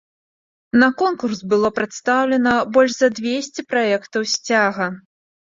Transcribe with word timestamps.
На 0.83 0.87
конкурс 1.01 1.43
было 1.51 1.69
прадстаўлена 1.77 2.53
больш 2.79 2.97
за 2.97 3.09
дзвесце 3.19 3.67
праектаў 3.75 4.21
сцяга. 4.37 4.93